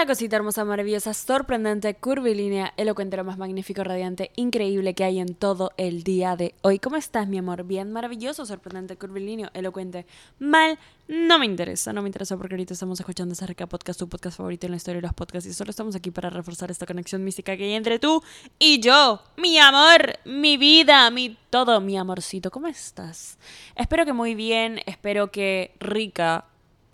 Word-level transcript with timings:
Hola 0.00 0.06
cosita 0.06 0.36
hermosa, 0.36 0.64
maravillosa, 0.64 1.12
sorprendente, 1.12 1.94
curvilínea, 1.94 2.72
elocuente, 2.78 3.18
lo 3.18 3.24
más 3.24 3.36
magnífico, 3.36 3.84
radiante, 3.84 4.30
increíble 4.34 4.94
que 4.94 5.04
hay 5.04 5.18
en 5.18 5.34
todo 5.34 5.72
el 5.76 6.04
día 6.04 6.36
de 6.36 6.54
hoy. 6.62 6.78
¿Cómo 6.78 6.96
estás, 6.96 7.28
mi 7.28 7.36
amor? 7.36 7.64
Bien, 7.64 7.92
maravilloso, 7.92 8.46
sorprendente, 8.46 8.96
curvilíneo, 8.96 9.50
elocuente. 9.52 10.06
Mal, 10.38 10.78
no 11.06 11.38
me 11.38 11.44
interesa, 11.44 11.92
no 11.92 12.00
me 12.00 12.08
interesa 12.08 12.38
porque 12.38 12.54
ahorita 12.54 12.72
estamos 12.72 12.98
escuchando 12.98 13.34
esa 13.34 13.44
rica 13.44 13.66
podcast, 13.66 13.98
tu 13.98 14.08
podcast 14.08 14.38
favorito 14.38 14.64
en 14.66 14.70
la 14.70 14.78
historia 14.78 15.02
de 15.02 15.06
los 15.06 15.12
podcasts 15.12 15.50
y 15.50 15.52
solo 15.52 15.68
estamos 15.68 15.94
aquí 15.94 16.10
para 16.10 16.30
reforzar 16.30 16.70
esta 16.70 16.86
conexión 16.86 17.22
mística 17.22 17.54
que 17.58 17.64
hay 17.64 17.74
entre 17.74 17.98
tú 17.98 18.22
y 18.58 18.80
yo. 18.80 19.20
Mi 19.36 19.58
amor, 19.58 20.18
mi 20.24 20.56
vida, 20.56 21.10
mi 21.10 21.36
todo, 21.50 21.78
mi 21.82 21.98
amorcito. 21.98 22.50
¿Cómo 22.50 22.68
estás? 22.68 23.36
Espero 23.76 24.06
que 24.06 24.14
muy 24.14 24.34
bien, 24.34 24.80
espero 24.86 25.30
que 25.30 25.74
rica, 25.78 26.46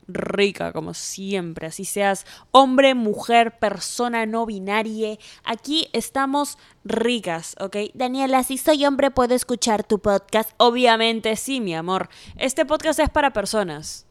rica, 0.08 0.72
como 0.72 0.94
siempre. 0.94 1.66
Así 1.66 1.84
seas 1.84 2.26
hombre, 2.50 2.94
mujer, 2.94 3.58
persona 3.58 4.26
no 4.26 4.46
binaria. 4.46 5.18
Aquí 5.44 5.88
estamos 5.92 6.58
ricas, 6.84 7.56
¿ok? 7.60 7.76
Daniela, 7.94 8.42
si 8.42 8.58
soy 8.58 8.84
hombre, 8.84 9.10
¿puedo 9.10 9.34
escuchar 9.34 9.84
tu 9.84 9.98
podcast? 9.98 10.50
Obviamente 10.56 11.36
sí, 11.36 11.60
mi 11.60 11.74
amor. 11.74 12.08
Este 12.36 12.64
podcast 12.64 13.00
es 13.00 13.10
para 13.10 13.32
personas. 13.32 14.06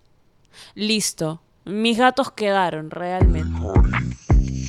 Listo. 0.73 1.41
Mis 1.65 1.97
gatos 1.97 2.31
quedaron, 2.31 2.91
realmente. 2.91 3.49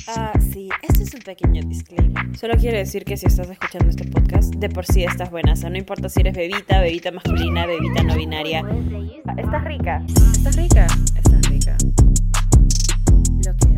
Ah, 0.07 0.33
sí, 0.53 0.69
este 0.81 1.03
es 1.03 1.13
un 1.13 1.21
pequeño 1.21 1.61
disclaimer. 1.65 2.37
Solo 2.37 2.55
quiero 2.57 2.77
decir 2.77 3.03
que 3.05 3.17
si 3.17 3.25
estás 3.25 3.49
escuchando 3.49 3.89
este 3.89 4.05
podcast, 4.05 4.53
de 4.55 4.69
por 4.69 4.85
sí 4.85 5.03
estás 5.03 5.31
buena. 5.31 5.53
O 5.53 5.55
sea, 5.55 5.69
no 5.69 5.77
importa 5.77 6.09
si 6.09 6.21
eres 6.21 6.35
bebita, 6.35 6.81
bebita 6.81 7.11
masculina, 7.11 7.65
bebita 7.65 8.03
no 8.03 8.15
binaria. 8.15 8.63
Estás 9.37 9.63
rica. 9.63 10.03
Estás 10.07 10.55
rica. 10.55 10.87
Estás 11.15 11.41
rica. 11.49 11.77
Lo 13.45 13.55
que 13.55 13.77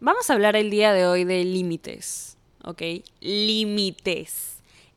Vamos 0.00 0.30
a 0.30 0.32
hablar 0.32 0.56
el 0.56 0.70
día 0.70 0.92
de 0.92 1.06
hoy 1.06 1.24
de 1.24 1.44
límites, 1.44 2.38
¿ok? 2.64 2.82
Límites. 3.20 4.50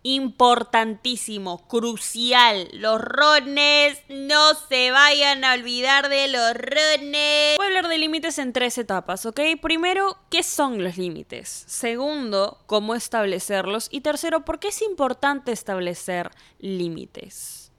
Importantísimo, 0.05 1.65
crucial. 1.67 2.67
Los 2.73 2.99
rones, 2.99 4.01
no 4.09 4.53
se 4.67 4.91
vayan 4.91 5.45
a 5.45 5.53
olvidar 5.53 6.09
de 6.09 6.27
los 6.27 6.53
rones. 6.53 7.57
Hablar 7.73 7.89
de 7.89 7.97
límites 7.97 8.37
en 8.37 8.53
tres 8.53 8.77
etapas, 8.77 9.25
¿ok? 9.25 9.39
Primero, 9.59 10.19
¿qué 10.29 10.43
son 10.43 10.83
los 10.83 10.95
límites? 10.95 11.63
Segundo, 11.65 12.59
¿cómo 12.67 12.93
establecerlos? 12.93 13.87
Y 13.89 14.01
tercero, 14.01 14.45
¿por 14.45 14.59
qué 14.59 14.67
es 14.67 14.83
importante 14.83 15.51
establecer 15.51 16.29
límites? 16.59 17.71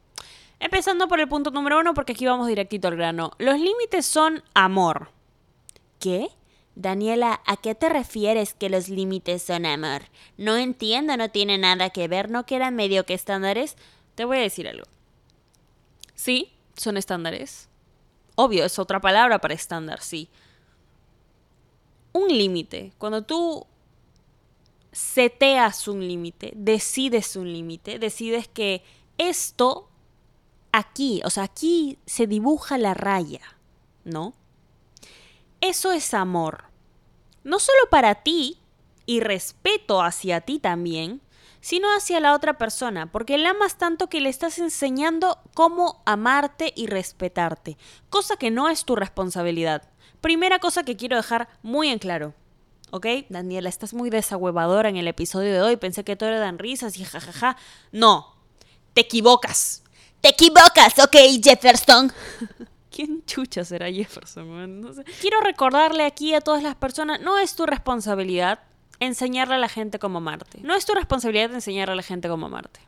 Empezando 0.59 1.07
por 1.07 1.21
el 1.21 1.29
punto 1.29 1.53
número 1.53 1.79
uno, 1.79 1.95
porque 1.95 2.15
aquí 2.15 2.27
vamos 2.27 2.49
directito 2.49 2.89
al 2.89 2.97
grano. 2.97 3.31
Los 3.39 3.61
límites 3.61 4.05
son 4.05 4.43
amor. 4.53 5.13
¿Qué? 6.01 6.27
Daniela, 6.75 7.41
¿a 7.47 7.57
qué 7.57 7.77
te 7.77 7.89
refieres 7.89 8.53
que 8.53 8.71
los 8.71 8.89
límites 8.89 9.45
son 9.45 9.65
amor? 9.65 10.07
No 10.37 10.57
entiendo, 10.57 11.17
no 11.17 11.29
tiene 11.29 11.57
nada 11.57 11.91
que 11.91 12.09
ver, 12.09 12.31
¿no 12.31 12.47
que 12.47 12.57
eran 12.57 12.75
medio 12.75 13.07
que 13.07 13.15
estándares? 13.15 13.77
Te 14.17 14.25
voy 14.25 14.39
a 14.39 14.41
decir 14.41 14.67
algo. 14.67 14.87
Sí, 16.17 16.53
son 16.77 16.97
estándares. 16.97 17.69
Obvio, 18.37 18.65
es 18.65 18.79
otra 18.79 19.01
palabra 19.01 19.41
para 19.41 19.55
estándar, 19.55 20.01
sí. 20.03 20.29
Un 22.13 22.29
límite, 22.29 22.93
cuando 22.99 23.23
tú 23.23 23.67
seteas 24.93 25.89
un 25.89 26.07
límite, 26.07 26.53
decides 26.55 27.37
un 27.37 27.53
límite, 27.53 27.99
decides 27.99 28.47
que 28.49 28.83
esto 29.19 29.89
aquí, 30.73 31.21
o 31.25 31.31
sea, 31.31 31.45
aquí 31.45 31.99
se 32.07 32.27
dibuja 32.27 32.79
la 32.79 32.95
raya, 32.95 33.41
¿no? 34.05 34.35
Eso 35.61 35.93
es 35.93 36.15
amor. 36.15 36.65
No 37.43 37.59
solo 37.59 37.79
para 37.91 38.17
ti 38.17 38.59
y 39.07 39.21
respeto 39.21 40.03
hacia 40.03 40.41
ti 40.41 40.59
también, 40.59 41.21
sino 41.65 41.89
hacia 41.97 42.21
la 42.21 42.35
otra 42.35 42.59
persona, 42.59 43.11
porque 43.11 43.39
la 43.39 43.51
amas 43.51 43.79
tanto 43.79 44.11
que 44.11 44.21
le 44.21 44.29
estás 44.29 44.59
enseñando 44.59 45.39
cómo 45.55 46.03
amarte 46.05 46.75
y 46.77 46.89
respetarte, 46.89 47.79
cosa 48.11 48.37
que 48.37 48.51
no 48.51 48.69
es 48.69 48.85
tu 48.85 48.97
responsabilidad. 48.97 49.91
Primera 50.21 50.59
cosa 50.59 50.85
que 50.85 50.95
quiero 50.95 51.17
dejar 51.17 51.49
muy 51.63 51.89
en 51.89 51.99
claro. 51.99 52.35
¿Ok? 52.91 53.07
Daniela, 53.31 53.71
estás 53.71 53.95
muy 53.95 54.11
desahuevadora 54.11 54.91
en 54.91 54.99
el 54.99 55.09
episodio 55.09 55.55
de 55.55 55.63
hoy. 55.63 55.77
Pensé 55.77 56.05
que 56.05 56.17
todo 56.17 56.29
era 56.29 56.39
dan 56.39 56.59
risas 56.59 56.99
y 56.99 57.05
jajaja. 57.05 57.57
No, 57.93 58.37
te 58.93 59.01
equivocas. 59.01 59.83
Te 60.21 60.29
equivocas, 60.29 60.99
¿ok, 61.03 61.17
Jefferson? 61.43 62.13
¿Quién 62.91 63.25
chucha 63.25 63.65
será 63.65 63.91
Jefferson? 63.91 64.83
No 64.83 64.93
sé. 64.93 65.03
Quiero 65.19 65.41
recordarle 65.41 66.05
aquí 66.05 66.35
a 66.35 66.43
todas 66.43 66.63
las 66.63 66.75
personas, 66.75 67.23
no 67.23 67.39
es 67.39 67.57
tu 67.57 67.65
responsabilidad 67.65 68.61
enseñarle 69.01 69.55
a 69.55 69.59
la 69.59 69.69
gente 69.69 69.99
cómo 69.99 70.19
amarte. 70.19 70.61
No 70.63 70.75
es 70.75 70.87
tu 70.87 70.95
responsabilidad 70.95 71.53
enseñarle 71.53 71.93
a 71.93 71.97
la 71.97 72.03
gente 72.03 72.29
cómo 72.29 72.47
amarte. 72.47 72.81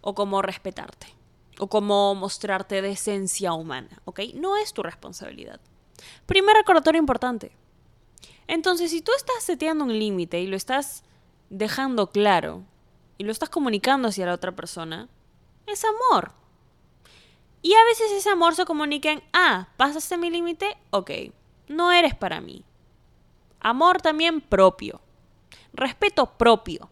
O 0.00 0.14
cómo 0.14 0.42
respetarte. 0.42 1.08
O 1.58 1.68
cómo 1.68 2.14
mostrarte 2.14 2.82
de 2.82 2.90
esencia 2.90 3.52
humana, 3.52 3.88
¿ok? 4.04 4.20
No 4.34 4.56
es 4.56 4.72
tu 4.72 4.82
responsabilidad. 4.82 5.60
Primer 6.26 6.56
recordatorio 6.56 6.98
importante. 6.98 7.52
Entonces, 8.46 8.90
si 8.90 9.00
tú 9.00 9.12
estás 9.16 9.42
seteando 9.42 9.84
un 9.84 9.98
límite 9.98 10.40
y 10.40 10.46
lo 10.46 10.56
estás 10.56 11.04
dejando 11.50 12.10
claro 12.10 12.64
y 13.16 13.24
lo 13.24 13.32
estás 13.32 13.48
comunicando 13.48 14.08
hacia 14.08 14.26
la 14.26 14.34
otra 14.34 14.52
persona, 14.52 15.08
es 15.66 15.84
amor. 15.84 16.32
Y 17.62 17.72
a 17.72 17.84
veces 17.84 18.12
ese 18.12 18.28
amor 18.28 18.54
se 18.54 18.66
comunica 18.66 19.10
en, 19.10 19.22
ah, 19.32 19.68
pasaste 19.76 20.18
mi 20.18 20.30
límite, 20.30 20.76
ok, 20.90 21.10
no 21.68 21.92
eres 21.92 22.14
para 22.14 22.40
mí. 22.40 22.64
Amor 23.60 24.02
también 24.02 24.42
propio. 24.42 25.00
Respeto 25.72 26.26
propio. 26.26 26.90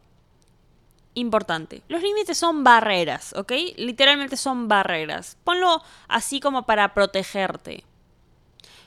Importante. 1.14 1.82
Los 1.88 2.02
límites 2.02 2.38
son 2.38 2.64
barreras, 2.64 3.34
¿ok? 3.36 3.52
Literalmente 3.76 4.36
son 4.36 4.68
barreras. 4.68 5.36
Ponlo 5.44 5.82
así 6.08 6.40
como 6.40 6.64
para 6.64 6.94
protegerte. 6.94 7.84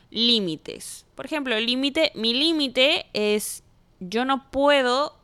Límites. 0.10 1.06
Por 1.16 1.26
ejemplo, 1.26 1.60
límite, 1.60 2.12
mi 2.16 2.34
límite 2.34 3.06
es 3.14 3.64
yo 4.00 4.26
no 4.26 4.50
puedo 4.50 5.18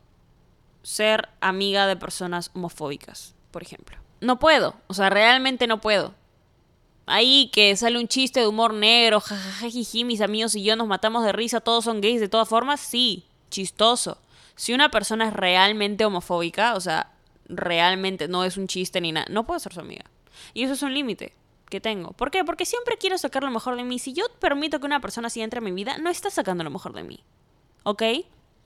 ser 0.82 1.28
amiga 1.40 1.86
de 1.86 1.96
personas 1.96 2.50
homofóbicas, 2.54 3.34
por 3.50 3.62
ejemplo. 3.62 3.98
No 4.20 4.38
puedo, 4.38 4.74
o 4.86 4.94
sea, 4.94 5.10
realmente 5.10 5.66
no 5.66 5.80
puedo 5.80 6.14
ahí 7.06 7.50
que 7.52 7.76
sale 7.76 7.98
un 7.98 8.08
chiste 8.08 8.40
de 8.40 8.46
humor 8.46 8.74
negro, 8.74 9.20
jajajajiji, 9.20 10.04
mis 10.04 10.20
amigos 10.20 10.54
y 10.54 10.62
yo 10.62 10.76
nos 10.76 10.86
matamos 10.86 11.24
de 11.24 11.32
risa, 11.32 11.60
todos 11.60 11.84
son 11.84 12.00
gays 12.00 12.20
de 12.20 12.28
todas 12.28 12.48
formas, 12.48 12.80
sí, 12.80 13.26
chistoso. 13.50 14.18
Si 14.54 14.72
una 14.72 14.90
persona 14.90 15.28
es 15.28 15.32
realmente 15.32 16.04
homofóbica, 16.04 16.74
o 16.74 16.80
sea, 16.80 17.12
realmente 17.46 18.28
no 18.28 18.44
es 18.44 18.56
un 18.56 18.66
chiste 18.66 19.00
ni 19.00 19.12
nada, 19.12 19.26
no 19.30 19.44
puedo 19.44 19.60
ser 19.60 19.72
su 19.72 19.80
amiga. 19.80 20.04
Y 20.54 20.64
eso 20.64 20.74
es 20.74 20.82
un 20.82 20.94
límite 20.94 21.34
que 21.68 21.80
tengo. 21.80 22.12
¿Por 22.12 22.30
qué? 22.30 22.44
Porque 22.44 22.66
siempre 22.66 22.96
quiero 22.98 23.16
sacar 23.18 23.42
lo 23.42 23.50
mejor 23.50 23.76
de 23.76 23.84
mí. 23.84 23.98
Si 23.98 24.12
yo 24.12 24.24
permito 24.40 24.78
que 24.78 24.86
una 24.86 25.00
persona 25.00 25.28
así 25.28 25.40
entre 25.40 25.58
en 25.58 25.64
mi 25.64 25.72
vida, 25.72 25.98
no 25.98 26.10
está 26.10 26.30
sacando 26.30 26.64
lo 26.64 26.70
mejor 26.70 26.92
de 26.92 27.02
mí. 27.02 27.24
¿Ok? 27.82 28.02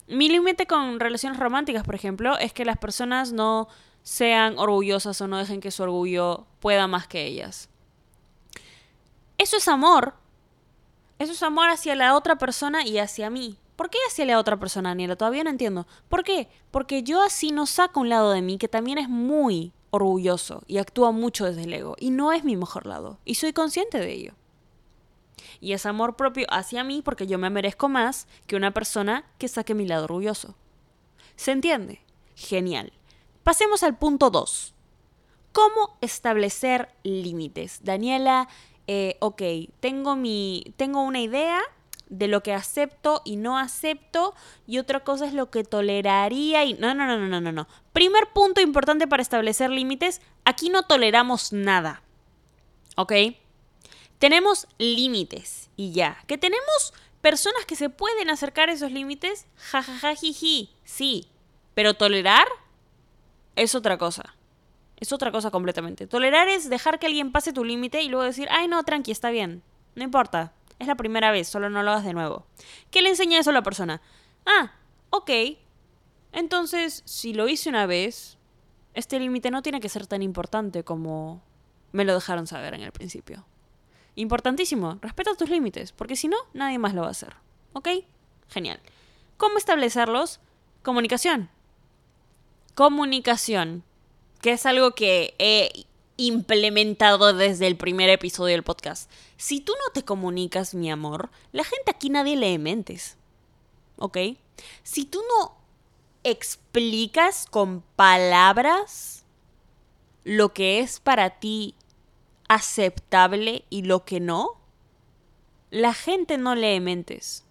Mi 0.09 0.29
límite 0.29 0.67
con 0.67 1.01
relaciones 1.01 1.39
románticas, 1.39 1.85
por 1.85 1.95
ejemplo, 1.95 2.39
es 2.39 2.53
que 2.53 2.65
las 2.65 2.79
personas 2.79 3.33
no 3.33 3.69
sean 4.03 4.59
orgullosas 4.59 5.21
o 5.21 5.27
no 5.27 5.37
dejen 5.37 5.61
que 5.61 5.71
su 5.71 5.83
orgullo 5.83 6.47
pueda 6.61 6.87
más 6.87 7.09
que 7.09 7.25
ellas. 7.25 7.69
Eso 9.39 9.57
es 9.57 9.69
amor. 9.69 10.15
Eso 11.19 11.33
es 11.33 11.43
amor 11.43 11.69
hacia 11.71 11.95
la 11.95 12.15
otra 12.15 12.37
persona 12.37 12.85
y 12.87 12.99
hacia 12.99 13.31
mí. 13.31 13.57
¿Por 13.77 13.91
qué 13.91 13.99
hacia 14.09 14.25
la 14.25 14.39
otra 14.39 14.59
persona, 14.59 14.91
Daniela? 14.91 15.17
Todavía 15.17 15.45
no 15.45 15.51
entiendo. 15.51 15.87
¿Por 16.09 16.25
qué? 16.25 16.49
Porque 16.71 17.03
yo 17.03 17.23
así 17.23 17.53
no 17.53 17.67
saco 17.67 18.01
un 18.01 18.09
lado 18.09 18.33
de 18.33 18.43
mí 18.43 18.57
que 18.59 18.69
también 18.69 18.99
es 18.99 19.09
muy 19.09 19.73
orgulloso 19.91 20.63
y 20.67 20.79
actúa 20.79 21.13
mucho 21.13 21.45
desde 21.45 21.65
el 21.65 21.73
ego. 21.75 21.95
Y 21.99 22.11
no 22.11 22.33
es 22.33 22.43
mi 22.43 22.57
mejor 22.57 22.87
lado. 22.87 23.19
Y 23.25 23.35
soy 23.37 23.53
consciente 23.53 23.99
de 23.99 24.13
ello. 24.13 24.33
Y 25.61 25.73
es 25.73 25.85
amor 25.87 26.17
propio 26.17 26.47
hacia 26.51 26.85
mí 26.85 27.03
porque 27.03 27.27
yo 27.27 27.39
me 27.39 27.51
merezco 27.51 27.89
más 27.89 28.27
que 28.47 28.57
una 28.57 28.73
persona 28.73 29.25
que 29.39 29.49
saque 29.49 29.75
mi 29.75 29.87
lado 29.87 30.05
orgulloso. 30.05 30.55
¿Se 31.37 31.53
entiende? 31.53 32.01
Genial. 32.35 32.93
Pasemos 33.43 33.83
al 33.83 33.97
punto 33.97 34.31
2. 34.31 34.75
¿Cómo 35.53 35.97
establecer 36.01 36.89
límites? 37.03 37.81
Daniela, 37.83 38.49
eh, 38.87 39.17
ok, 39.21 39.43
tengo, 39.81 40.17
mi, 40.17 40.75
tengo 40.77 41.03
una 41.03 41.21
idea 41.21 41.61
de 42.09 42.29
lo 42.29 42.43
que 42.43 42.53
acepto 42.53 43.23
y 43.25 43.37
no 43.37 43.59
acepto 43.59 44.35
y 44.67 44.79
otra 44.79 45.01
cosa 45.01 45.27
es 45.27 45.35
lo 45.35 45.51
que 45.51 45.65
toleraría 45.65 46.65
y 46.65 46.75
no, 46.75 46.95
no, 46.95 47.07
no, 47.07 47.19
no, 47.19 47.41
no, 47.41 47.53
no. 47.53 47.69
Primer 47.93 48.29
punto 48.33 48.61
importante 48.61 49.07
para 49.07 49.23
establecer 49.23 49.71
límites, 49.71 50.21
aquí 50.45 50.69
no 50.69 50.85
toleramos 50.85 51.53
nada. 51.53 52.03
¿Ok? 52.97 53.13
Tenemos 54.19 54.67
límites 54.79 55.71
y 55.77 55.93
ya. 55.93 56.23
Que 56.27 56.39
tenemos 56.39 56.95
personas 57.21 57.67
que 57.67 57.77
se 57.77 57.91
pueden 57.91 58.31
acercar 58.31 58.69
a 58.69 58.73
esos 58.73 58.93
límites, 58.93 59.47
jajajajiji, 59.57 60.71
sí. 60.85 61.29
Pero 61.75 61.95
tolerar 61.95 62.47
es 63.57 63.75
otra 63.75 63.99
cosa. 63.99 64.35
Es 64.99 65.13
otra 65.13 65.31
cosa 65.31 65.51
completamente. 65.51 66.07
Tolerar 66.07 66.49
es 66.49 66.71
dejar 66.71 66.99
que 66.99 67.07
alguien 67.07 67.33
pase 67.33 67.53
tu 67.53 67.65
límite 67.65 68.03
y 68.03 68.09
luego 68.09 68.25
decir, 68.25 68.49
ay 68.51 68.69
no, 68.69 68.83
tranqui, 68.83 69.11
está 69.11 69.31
bien. 69.31 69.63
No 69.95 70.05
importa. 70.05 70.55
Es 70.79 70.87
la 70.87 70.97
primera 70.97 71.31
vez, 71.31 71.49
solo 71.49 71.71
no 71.71 71.83
lo 71.83 71.93
hagas 71.93 72.05
de 72.05 72.13
nuevo. 72.13 72.47
¿Qué 72.91 73.03
le 73.03 73.09
enseña 73.09 73.39
eso 73.39 73.51
a 73.51 73.55
la 73.55 73.63
persona? 73.63 74.03
Ah, 74.45 74.73
ok. 75.11 75.31
Entonces, 76.33 77.03
si 77.07 77.33
lo 77.33 77.49
hice 77.49 77.69
una 77.69 77.87
vez, 77.87 78.37
este 78.95 79.19
límite 79.19 79.51
no 79.51 79.63
tiene 79.63 79.81
que 79.81 79.89
ser 79.89 80.07
tan 80.07 80.23
importante 80.23 80.85
como 80.85 81.43
me 81.93 82.05
lo 82.05 82.15
dejaron 82.15 82.47
saber 82.47 82.75
en 82.75 82.83
el 82.83 82.93
principio. 82.93 83.47
Importantísimo, 84.17 84.99
respeta 85.01 85.35
tus 85.35 85.51
límites, 85.51 85.93
porque 85.93 86.17
si 86.17 86.29
no, 86.29 86.37
nadie 86.53 86.79
más 86.79 86.95
lo 86.95 87.03
va 87.03 87.09
a 87.09 87.13
hacer. 87.13 87.37
¿Ok? 87.73 87.89
Genial. 88.49 88.81
¿Cómo 89.37 89.59
establecerlos? 89.59 90.41
Comunicación. 90.83 91.51
Comunicación, 92.75 93.83
que 94.41 94.53
es 94.53 94.67
algo 94.67 94.95
que 94.95 95.35
he 95.39 95.87
implementado 96.17 97.33
desde 97.33 97.67
el 97.67 97.77
primer 97.77 98.09
episodio 98.11 98.55
del 98.55 98.63
podcast. 98.63 99.11
Si 99.37 99.61
tú 99.61 99.73
no 99.73 99.93
te 99.93 100.05
comunicas, 100.05 100.75
mi 100.75 100.91
amor, 100.91 101.31
la 101.53 101.65
gente 101.65 101.91
aquí 101.91 102.11
nadie 102.11 102.37
lee 102.37 102.59
mentes. 102.59 103.17
¿Ok? 103.99 104.19
Si 104.83 105.05
tú 105.05 105.23
no 105.39 105.57
explicas 106.25 107.47
con 107.51 107.83
palabras 107.95 109.25
lo 110.25 110.53
que 110.53 110.81
es 110.81 110.99
para 110.99 111.39
ti 111.39 111.75
aceptable 112.49 113.65
y 113.71 113.83
lo 113.83 114.05
que 114.05 114.19
no, 114.19 114.51
la 115.71 115.95
gente 115.95 116.39
no 116.39 116.55
lee 116.55 116.81
mentes. 116.81 117.45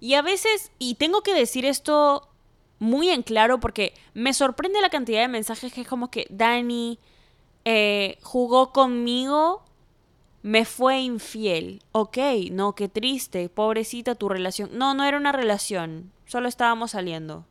Y 0.00 0.14
a 0.14 0.22
veces, 0.22 0.72
y 0.78 0.94
tengo 0.94 1.22
que 1.22 1.34
decir 1.34 1.66
esto 1.66 2.28
muy 2.78 3.10
en 3.10 3.22
claro 3.22 3.60
porque 3.60 3.92
me 4.14 4.32
sorprende 4.32 4.80
la 4.80 4.88
cantidad 4.88 5.20
de 5.20 5.28
mensajes 5.28 5.72
que 5.72 5.82
es 5.82 5.88
como 5.88 6.10
que 6.10 6.26
Dani 6.30 6.98
eh, 7.72 8.18
jugó 8.22 8.72
conmigo, 8.72 9.62
me 10.42 10.64
fue 10.64 10.98
infiel. 10.98 11.84
Ok, 11.92 12.18
no, 12.50 12.74
qué 12.74 12.88
triste, 12.88 13.48
pobrecita 13.48 14.16
tu 14.16 14.28
relación. 14.28 14.70
No, 14.72 14.92
no 14.92 15.04
era 15.04 15.16
una 15.16 15.30
relación, 15.30 16.10
solo 16.26 16.48
estábamos 16.48 16.90
saliendo. 16.90 17.46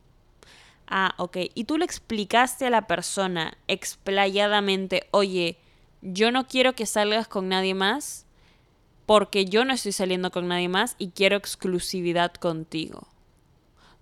Ah, 0.86 1.14
ok. 1.16 1.38
Y 1.54 1.64
tú 1.64 1.78
le 1.78 1.86
explicaste 1.86 2.66
a 2.66 2.70
la 2.70 2.86
persona 2.86 3.56
explayadamente, 3.66 5.06
oye, 5.10 5.56
yo 6.02 6.30
no 6.32 6.46
quiero 6.46 6.74
que 6.74 6.84
salgas 6.84 7.26
con 7.26 7.48
nadie 7.48 7.72
más 7.72 8.26
porque 9.06 9.46
yo 9.46 9.64
no 9.64 9.72
estoy 9.72 9.92
saliendo 9.92 10.30
con 10.30 10.48
nadie 10.48 10.68
más 10.68 10.96
y 10.98 11.12
quiero 11.12 11.36
exclusividad 11.36 12.34
contigo. 12.34 13.08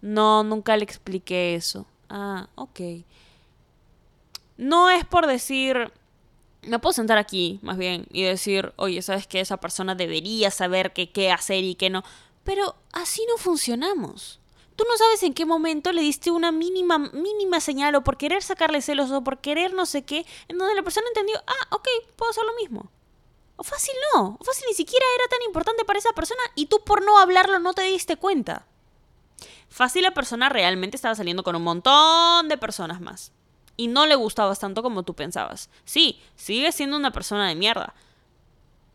No, 0.00 0.42
nunca 0.42 0.76
le 0.76 0.82
expliqué 0.82 1.54
eso. 1.54 1.86
Ah, 2.08 2.48
ok. 2.56 2.80
No 4.56 4.90
es 4.90 5.04
por 5.04 5.28
decir, 5.28 5.92
me 6.62 6.78
puedo 6.78 6.92
sentar 6.92 7.18
aquí, 7.18 7.60
más 7.62 7.78
bien, 7.78 8.06
y 8.10 8.22
decir, 8.22 8.72
oye, 8.76 9.02
¿sabes 9.02 9.26
que 9.26 9.40
Esa 9.40 9.58
persona 9.58 9.94
debería 9.94 10.50
saber 10.50 10.92
qué 10.92 11.30
hacer 11.30 11.64
y 11.64 11.74
qué 11.74 11.90
no. 11.90 12.02
Pero 12.44 12.76
así 12.92 13.22
no 13.28 13.36
funcionamos. 13.36 14.40
Tú 14.78 14.84
no 14.88 14.96
sabes 14.96 15.24
en 15.24 15.34
qué 15.34 15.44
momento 15.44 15.90
le 15.90 16.02
diste 16.02 16.30
una 16.30 16.52
mínima, 16.52 16.98
mínima 16.98 17.58
señal 17.58 17.96
o 17.96 18.04
por 18.04 18.16
querer 18.16 18.44
sacarle 18.44 18.80
celos 18.80 19.10
o 19.10 19.24
por 19.24 19.38
querer 19.38 19.74
no 19.74 19.86
sé 19.86 20.04
qué, 20.04 20.24
en 20.46 20.56
donde 20.56 20.76
la 20.76 20.84
persona 20.84 21.08
entendió, 21.08 21.36
ah, 21.48 21.66
ok, 21.74 21.88
puedo 22.14 22.30
hacer 22.30 22.44
lo 22.44 22.54
mismo. 22.54 22.88
O 23.56 23.64
fácil 23.64 23.94
no, 24.14 24.36
o 24.38 24.44
fácil 24.44 24.66
ni 24.68 24.74
siquiera 24.74 25.04
era 25.16 25.26
tan 25.28 25.42
importante 25.42 25.84
para 25.84 25.98
esa 25.98 26.12
persona 26.12 26.40
y 26.54 26.66
tú 26.66 26.84
por 26.84 27.04
no 27.04 27.18
hablarlo 27.18 27.58
no 27.58 27.74
te 27.74 27.82
diste 27.82 28.16
cuenta. 28.16 28.68
Fácil 29.68 30.04
la 30.04 30.14
persona 30.14 30.48
realmente 30.48 30.96
estaba 30.96 31.16
saliendo 31.16 31.42
con 31.42 31.56
un 31.56 31.64
montón 31.64 32.48
de 32.48 32.56
personas 32.56 33.00
más. 33.00 33.32
Y 33.78 33.86
no 33.86 34.04
le 34.04 34.16
gustabas 34.16 34.58
tanto 34.58 34.82
como 34.82 35.04
tú 35.04 35.14
pensabas. 35.14 35.70
Sí, 35.86 36.20
sigue 36.36 36.70
siendo 36.72 36.98
una 36.98 37.12
persona 37.12 37.48
de 37.48 37.54
mierda. 37.54 37.94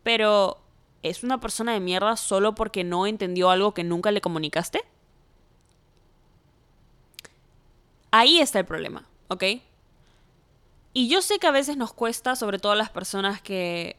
Pero, 0.04 0.58
¿es 1.02 1.24
una 1.24 1.40
persona 1.40 1.72
de 1.72 1.80
mierda 1.80 2.16
solo 2.16 2.54
porque 2.54 2.84
no 2.84 3.08
entendió 3.08 3.50
algo 3.50 3.74
que 3.74 3.82
nunca 3.82 4.12
le 4.12 4.20
comunicaste? 4.20 4.82
Ahí 8.12 8.38
está 8.38 8.60
el 8.60 8.66
problema, 8.66 9.08
¿ok? 9.26 9.44
Y 10.92 11.08
yo 11.08 11.20
sé 11.20 11.40
que 11.40 11.48
a 11.48 11.50
veces 11.50 11.76
nos 11.76 11.92
cuesta, 11.92 12.36
sobre 12.36 12.60
todo 12.60 12.70
a 12.70 12.76
las 12.76 12.90
personas 12.90 13.42
que 13.42 13.96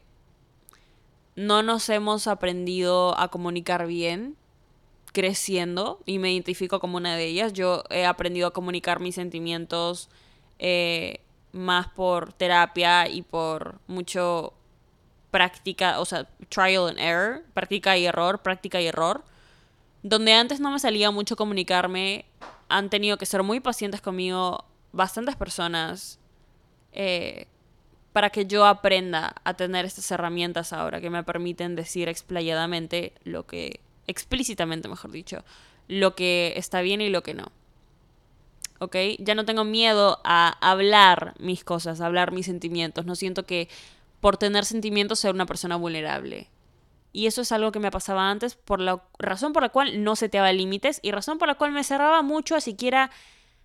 no 1.34 1.62
nos 1.62 1.90
hemos 1.90 2.26
aprendido 2.26 3.18
a 3.18 3.28
comunicar 3.28 3.86
bien 3.86 4.36
creciendo 5.12 6.00
y 6.04 6.18
me 6.18 6.32
identifico 6.32 6.78
como 6.78 6.96
una 6.96 7.16
de 7.16 7.26
ellas. 7.26 7.52
Yo 7.52 7.84
he 7.90 8.06
aprendido 8.06 8.48
a 8.48 8.52
comunicar 8.52 9.00
mis 9.00 9.14
sentimientos 9.14 10.08
eh, 10.58 11.20
más 11.52 11.88
por 11.88 12.32
terapia 12.32 13.08
y 13.08 13.22
por 13.22 13.80
mucho 13.86 14.52
práctica, 15.30 16.00
o 16.00 16.04
sea, 16.04 16.26
trial 16.48 16.88
and 16.88 16.98
error, 16.98 17.42
práctica 17.54 17.96
y 17.96 18.06
error, 18.06 18.40
práctica 18.42 18.80
y 18.80 18.86
error. 18.86 19.24
Donde 20.02 20.32
antes 20.34 20.60
no 20.60 20.70
me 20.70 20.78
salía 20.78 21.10
mucho 21.10 21.36
comunicarme, 21.36 22.26
han 22.68 22.90
tenido 22.90 23.18
que 23.18 23.26
ser 23.26 23.42
muy 23.42 23.60
pacientes 23.60 24.00
conmigo 24.00 24.64
bastantes 24.92 25.36
personas 25.36 26.18
eh, 26.92 27.46
para 28.12 28.30
que 28.30 28.46
yo 28.46 28.64
aprenda 28.64 29.34
a 29.44 29.54
tener 29.54 29.84
estas 29.84 30.10
herramientas 30.10 30.72
ahora 30.72 31.00
que 31.00 31.10
me 31.10 31.22
permiten 31.22 31.76
decir 31.76 32.08
explayadamente 32.08 33.12
lo 33.24 33.46
que, 33.46 33.80
explícitamente 34.06 34.88
mejor 34.88 35.10
dicho, 35.10 35.44
lo 35.86 36.14
que 36.14 36.54
está 36.56 36.80
bien 36.80 37.02
y 37.02 37.10
lo 37.10 37.22
que 37.22 37.34
no. 37.34 37.52
¿Ok? 38.78 38.96
Ya 39.18 39.34
no 39.34 39.44
tengo 39.44 39.64
miedo 39.64 40.20
a 40.24 40.48
hablar 40.60 41.34
mis 41.38 41.64
cosas, 41.64 42.00
a 42.00 42.06
hablar 42.06 42.32
mis 42.32 42.46
sentimientos. 42.46 43.06
No 43.06 43.14
siento 43.14 43.46
que 43.46 43.68
por 44.20 44.36
tener 44.36 44.64
sentimientos 44.64 45.20
sea 45.20 45.30
una 45.30 45.46
persona 45.46 45.76
vulnerable. 45.76 46.50
Y 47.12 47.26
eso 47.26 47.40
es 47.40 47.52
algo 47.52 47.72
que 47.72 47.78
me 47.78 47.90
pasaba 47.90 48.30
antes, 48.30 48.56
por 48.56 48.80
la 48.80 49.02
razón 49.18 49.54
por 49.54 49.62
la 49.62 49.70
cual 49.70 50.04
no 50.04 50.16
seteaba 50.16 50.52
límites 50.52 51.00
y 51.02 51.12
razón 51.12 51.38
por 51.38 51.48
la 51.48 51.54
cual 51.54 51.72
me 51.72 51.82
cerraba 51.82 52.20
mucho 52.20 52.54
a 52.54 52.60
siquiera 52.60 53.10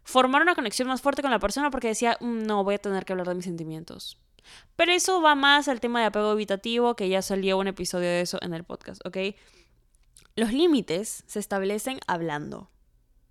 formar 0.04 0.42
una 0.42 0.56
conexión 0.56 0.88
más 0.88 1.02
fuerte 1.02 1.22
con 1.22 1.32
la 1.32 1.40
persona 1.40 1.70
porque 1.70 1.90
decía, 1.90 2.18
mm, 2.22 2.44
no, 2.44 2.64
voy 2.64 2.76
a 2.76 2.80
tener 2.80 3.06
que 3.06 3.14
hablar 3.14 3.28
de 3.28 3.36
mis 3.36 3.46
sentimientos. 3.46 4.18
Pero 4.76 4.92
eso 4.92 5.22
va 5.22 5.36
más 5.36 5.68
al 5.68 5.80
tema 5.80 6.00
de 6.00 6.08
apego 6.08 6.32
evitativo, 6.32 6.96
que 6.96 7.10
ya 7.10 7.22
salió 7.22 7.58
un 7.58 7.68
episodio 7.68 8.08
de 8.08 8.22
eso 8.22 8.40
en 8.42 8.54
el 8.54 8.64
podcast, 8.64 9.06
¿ok? 9.06 9.18
Los 10.36 10.54
límites 10.54 11.24
se 11.28 11.40
establecen 11.40 12.00
hablando. 12.08 12.71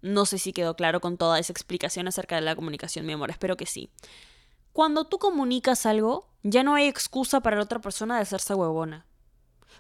No 0.03 0.27
sé 0.27 0.39
si 0.39 0.53
quedó 0.53 0.77
claro 0.77 1.01
con 1.01 1.17
toda 1.17 1.39
esa 1.39 1.53
explicación 1.53 2.09
acerca 2.09 2.37
de 2.37 2.43
la 2.43 2.57
comunicación, 2.57 3.07
mi 3.07 3.13
amor, 3.13 3.31
espero 3.31 3.57
que 3.57 3.67
sí. 3.67 3.91
Cuando 4.73 5.05
tú 5.05 5.19
comunicas 5.19 5.85
algo, 5.85 6.29
ya 6.43 6.63
no 6.63 6.75
hay 6.75 6.87
excusa 6.87 7.41
para 7.41 7.57
la 7.57 7.65
otra 7.65 7.81
persona 7.81 8.17
de 8.17 8.23
hacerse 8.23 8.55
huevona. 8.55 9.07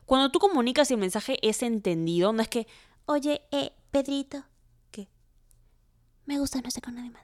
Cuando 0.04 0.30
tú 0.30 0.38
comunicas 0.38 0.90
y 0.90 0.94
el 0.94 1.00
mensaje 1.00 1.38
es 1.42 1.62
entendido, 1.62 2.32
no 2.32 2.42
es 2.42 2.48
que, 2.48 2.66
oye, 3.06 3.42
eh, 3.52 3.72
Pedrito, 3.90 4.44
¿qué? 4.90 5.08
Me 6.26 6.38
gusta 6.38 6.60
no 6.60 6.68
estar 6.68 6.82
con 6.82 6.96
nadie 6.96 7.10
más. 7.10 7.22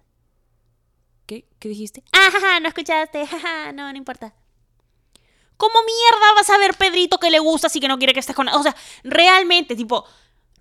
¿Qué? 1.27 1.49
¿Qué 1.59 1.69
dijiste? 1.69 2.05
¡Ah, 2.13 2.61
no 2.61 2.69
escuchaste! 2.69 3.27
¡Ja, 3.27 3.73
no, 3.73 3.91
no 3.91 3.99
importa! 3.99 4.35
¿Cómo 5.57 5.75
mierda 5.83 6.35
vas 6.35 6.51
a 6.51 6.59
ver 6.59 6.75
Pedrito 6.75 7.19
que 7.19 7.31
le 7.31 7.39
gusta 7.39 7.67
así 7.67 7.81
que 7.81 7.89
no 7.89 7.99
quiere 7.99 8.13
que 8.13 8.21
estés 8.21 8.37
con... 8.37 8.49
O 8.49 8.63
sea, 8.63 8.77
realmente, 9.03 9.75
tipo, 9.75 10.05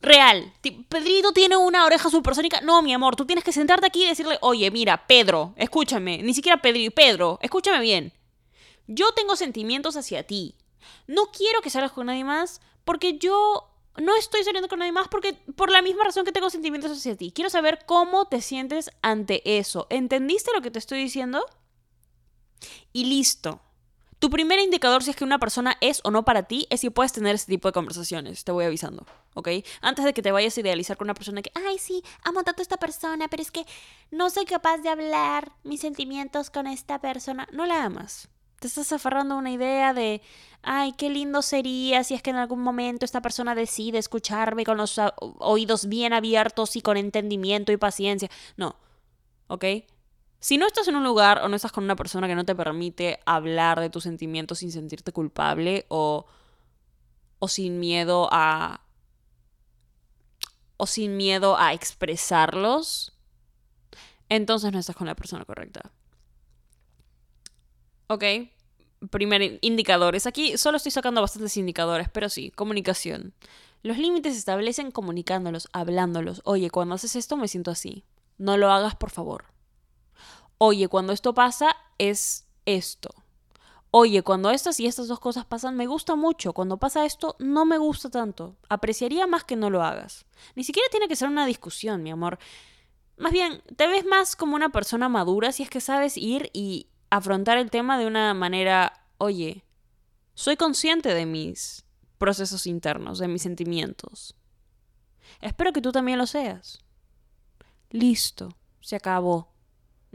real. 0.02 0.54
Pedrito 0.90 1.32
tiene 1.34 1.58
una 1.58 1.86
oreja 1.86 2.10
supersónica. 2.10 2.62
No, 2.62 2.82
mi 2.82 2.94
amor, 2.94 3.16
tú 3.16 3.26
tienes 3.26 3.44
que 3.44 3.52
sentarte 3.52 3.88
aquí 3.88 4.04
y 4.04 4.08
decirle, 4.08 4.38
oye, 4.42 4.70
mira, 4.72 5.08
Pedro, 5.08 5.54
escúchame. 5.58 6.22
Ni 6.24 6.34
siquiera 6.34 6.62
Pedro, 6.62 6.92
Pedro, 6.92 7.40
escúchame 7.42 7.80
bien. 7.80 8.14
Yo 8.88 9.12
tengo 9.14 9.36
sentimientos 9.36 9.98
hacia 9.98 10.24
ti 10.24 10.56
no 11.08 11.28
quiero 11.28 11.62
que 11.62 11.70
salgas 11.70 11.92
con 11.92 12.08
nadie 12.08 12.24
más 12.24 12.62
porque 12.84 13.18
yo 13.18 13.72
no 13.98 14.16
estoy 14.16 14.44
saliendo 14.44 14.68
con 14.68 14.80
nadie 14.80 14.92
más 14.92 15.08
porque 15.08 15.34
por 15.56 15.72
la 15.72 15.82
misma 15.82 16.04
razón 16.04 16.26
que 16.26 16.32
tengo 16.32 16.50
sentimientos 16.50 16.92
hacia 16.92 17.16
ti. 17.16 17.32
Quiero 17.34 17.50
saber 17.50 17.86
cómo 17.86 18.26
te 18.26 18.42
sientes 18.42 18.92
ante 19.02 19.58
eso. 19.58 19.88
¿Entendiste 19.90 20.52
lo 20.54 20.62
que 20.62 20.72
te 20.72 20.80
estoy 20.80 21.00
diciendo? 21.00 21.46
Y 22.92 23.06
listo. 23.06 23.62
Tu 24.20 24.30
primer 24.30 24.60
indicador 24.60 25.04
si 25.04 25.12
es 25.12 25.16
que 25.16 25.24
una 25.24 25.40
persona 25.40 25.78
es 25.82 26.02
o 26.04 26.12
no 26.12 26.24
para 26.26 26.44
ti 26.44 26.68
es 26.70 26.82
si 26.82 26.90
puedes 26.90 27.12
tener 27.12 27.36
ese 27.36 27.48
tipo 27.48 27.68
de 27.68 27.74
conversaciones. 27.74 28.44
Te 28.44 28.52
voy 28.52 28.66
avisando, 28.66 29.06
¿ok? 29.34 29.50
Antes 29.82 30.06
de 30.06 30.14
que 30.14 30.22
te 30.22 30.32
vayas 30.32 30.58
a 30.58 30.62
idealizar 30.62 30.98
con 30.98 31.06
una 31.06 31.14
persona 31.14 31.42
que, 31.42 31.52
ay, 31.54 31.78
sí, 31.78 32.04
amo 32.24 32.44
tanto 32.44 32.62
a 32.62 32.64
esta 32.64 32.78
persona, 32.78 33.28
pero 33.28 33.42
es 33.42 33.52
que 33.52 33.66
no 34.12 34.30
soy 34.30 34.46
capaz 34.46 34.78
de 34.78 34.90
hablar 34.90 35.52
mis 35.64 35.82
sentimientos 35.82 36.50
con 36.50 36.68
esta 36.68 37.00
persona. 37.00 37.48
No 37.52 37.66
la 37.66 37.84
amas 37.84 38.30
te 38.60 38.68
estás 38.68 38.92
aferrando 38.94 39.36
a 39.36 39.38
una 39.38 39.52
idea 39.52 39.94
de, 39.94 40.22
ay, 40.64 40.94
qué 40.94 41.10
lindo 41.10 41.42
sería 41.42 42.04
si 42.04 42.14
es 42.14 42.22
que 42.22 42.32
en 42.32 42.38
algún 42.38 42.62
momento 42.62 43.06
esta 43.06 43.22
persona 43.22 43.54
decide 43.54 43.98
escucharme 43.98 44.66
con 44.66 44.78
los 44.78 45.00
oídos 45.40 45.88
bien 45.88 46.14
abiertos 46.14 46.76
y 46.76 46.82
con 46.82 46.98
entendimiento 46.98 47.72
y 47.72 47.78
paciencia. 47.78 48.30
No, 48.58 48.76
¿ok? 49.48 49.66
Si 50.40 50.58
no 50.58 50.68
estás 50.68 50.88
en 50.88 50.96
un 50.96 51.04
lugar 51.04 51.40
o 51.44 51.50
no 51.50 51.56
estás 51.56 51.72
con 51.72 51.84
una 51.84 51.96
persona 51.96 52.28
que 52.28 52.36
no 52.36 52.46
te 52.46 52.56
permite 52.56 53.20
hablar 53.26 53.80
de 53.80 53.90
tus 53.90 54.04
sentimientos 54.04 54.60
sin 54.60 54.72
sentirte 54.72 55.12
culpable 55.12 55.86
o, 55.90 56.26
o 57.40 57.48
sin 57.48 57.80
miedo 57.80 58.30
a... 58.32 58.82
o 60.78 60.86
sin 60.86 61.18
miedo 61.18 61.58
a 61.58 61.74
expresarlos, 61.74 63.14
entonces 64.30 64.72
no 64.72 64.80
estás 64.80 64.96
con 64.96 65.08
la 65.08 65.16
persona 65.16 65.46
correcta. 65.46 65.92
¿Ok? 68.08 68.24
primer 69.10 69.60
indicadores. 69.62 70.26
Aquí 70.26 70.58
solo 70.58 70.78
estoy 70.78 70.92
sacando 70.92 71.22
bastantes 71.22 71.58
indicadores, 71.58 72.10
pero 72.10 72.30
sí, 72.30 72.52
comunicación. 72.52 73.34
Los 73.84 73.98
límites 73.98 74.34
se 74.34 74.40
establecen 74.40 74.92
comunicándolos, 74.92 75.70
hablándolos. 75.74 76.42
Oye, 76.44 76.70
cuando 76.70 76.96
haces 76.96 77.16
esto 77.16 77.38
me 77.38 77.48
siento 77.48 77.72
así. 77.72 78.04
No 78.38 78.58
lo 78.58 78.72
hagas, 78.72 78.96
por 78.96 79.12
favor. 79.12 79.46
Oye, 80.58 80.88
cuando 80.88 81.14
esto 81.14 81.34
pasa 81.34 81.76
es 81.98 82.48
esto. 82.66 83.10
Oye, 83.92 84.24
cuando 84.24 84.52
estas 84.52 84.80
y 84.80 84.88
estas 84.88 85.08
dos 85.08 85.20
cosas 85.20 85.46
pasan, 85.46 85.78
me 85.78 85.88
gusta 85.88 86.16
mucho. 86.16 86.54
Cuando 86.54 86.78
pasa 86.78 87.06
esto, 87.06 87.36
no 87.40 87.66
me 87.66 87.78
gusta 87.78 88.10
tanto. 88.10 88.58
Apreciaría 88.68 89.26
más 89.26 89.44
que 89.46 89.56
no 89.56 89.70
lo 89.70 89.84
hagas. 89.84 90.26
Ni 90.56 90.64
siquiera 90.64 90.90
tiene 90.92 91.08
que 91.08 91.16
ser 91.16 91.30
una 91.30 91.46
discusión, 91.46 92.04
mi 92.04 92.12
amor. 92.12 92.38
Más 93.18 93.32
bien, 93.32 93.64
te 93.78 93.88
ves 93.88 94.06
más 94.06 94.36
como 94.36 94.56
una 94.56 94.70
persona 94.70 95.08
madura 95.08 95.54
si 95.54 95.64
es 95.64 95.70
que 95.70 95.80
sabes 95.80 96.18
ir 96.18 96.50
y 96.52 96.88
afrontar 97.10 97.58
el 97.58 97.72
tema 97.72 97.98
de 97.98 98.06
una 98.06 98.34
manera, 98.34 99.08
oye, 99.18 99.64
soy 100.34 100.58
consciente 100.58 101.14
de 101.14 101.26
mis 101.26 101.86
procesos 102.18 102.68
internos, 102.68 103.20
de 103.20 103.30
mis 103.30 103.44
sentimientos. 103.44 104.36
Espero 105.40 105.72
que 105.72 105.82
tú 105.82 105.94
también 105.94 106.18
lo 106.18 106.28
seas. 106.28 106.80
Listo, 107.92 108.58
se 108.82 108.98
acabó. 108.98 109.55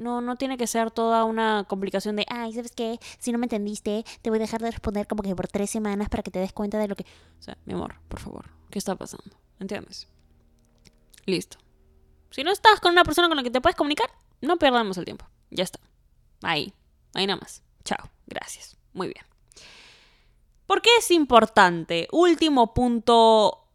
No, 0.00 0.22
no 0.22 0.36
tiene 0.36 0.56
que 0.56 0.66
ser 0.66 0.90
toda 0.90 1.24
una 1.24 1.64
complicación 1.68 2.16
de, 2.16 2.24
ay, 2.28 2.54
¿sabes 2.54 2.72
qué? 2.72 2.98
Si 3.18 3.32
no 3.32 3.38
me 3.38 3.44
entendiste, 3.44 4.04
te 4.22 4.30
voy 4.30 4.38
a 4.38 4.40
dejar 4.40 4.62
de 4.62 4.70
responder 4.70 5.06
como 5.06 5.22
que 5.22 5.36
por 5.36 5.46
tres 5.46 5.70
semanas 5.70 6.08
para 6.08 6.22
que 6.22 6.30
te 6.30 6.38
des 6.38 6.52
cuenta 6.54 6.78
de 6.78 6.88
lo 6.88 6.96
que... 6.96 7.04
O 7.38 7.42
sea, 7.42 7.58
mi 7.66 7.74
amor, 7.74 7.96
por 8.08 8.18
favor, 8.18 8.46
¿qué 8.70 8.78
está 8.78 8.96
pasando? 8.96 9.36
¿Entiendes? 9.58 10.08
Listo. 11.26 11.58
Si 12.30 12.42
no 12.42 12.50
estás 12.50 12.80
con 12.80 12.92
una 12.92 13.04
persona 13.04 13.28
con 13.28 13.36
la 13.36 13.42
que 13.42 13.50
te 13.50 13.60
puedes 13.60 13.76
comunicar, 13.76 14.10
no 14.40 14.56
perdamos 14.56 14.96
el 14.96 15.04
tiempo. 15.04 15.26
Ya 15.50 15.64
está. 15.64 15.80
Ahí. 16.42 16.72
Ahí 17.12 17.26
nada 17.26 17.40
más. 17.40 17.62
Chao. 17.84 18.10
Gracias. 18.26 18.76
Muy 18.94 19.08
bien. 19.08 19.24
¿Por 20.66 20.80
qué 20.80 20.90
es 20.98 21.10
importante? 21.10 22.08
Último 22.10 22.72
punto 22.72 23.69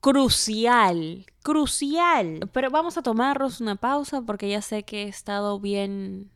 crucial, 0.00 1.26
crucial. 1.42 2.48
Pero 2.52 2.70
vamos 2.70 2.98
a 2.98 3.02
tomarnos 3.02 3.60
una 3.60 3.76
pausa 3.76 4.22
porque 4.22 4.48
ya 4.48 4.62
sé 4.62 4.82
que 4.84 5.04
he 5.04 5.08
estado 5.08 5.60
bien 5.60 6.30